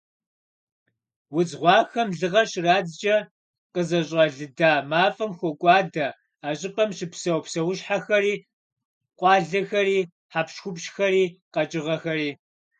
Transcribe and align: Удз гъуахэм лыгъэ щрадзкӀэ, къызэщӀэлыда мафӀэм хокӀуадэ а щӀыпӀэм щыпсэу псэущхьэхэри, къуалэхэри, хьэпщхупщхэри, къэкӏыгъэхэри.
Удз 1.37 1.51
гъуахэм 1.61 2.09
лыгъэ 2.19 2.43
щрадзкӀэ, 2.49 3.17
къызэщӀэлыда 3.73 4.71
мафӀэм 4.89 5.31
хокӀуадэ 5.39 6.07
а 6.47 6.49
щӀыпӀэм 6.59 6.89
щыпсэу 6.97 7.39
псэущхьэхэри, 7.45 8.33
къуалэхэри, 9.19 9.99
хьэпщхупщхэри, 10.33 11.23
къэкӏыгъэхэри. 11.53 12.29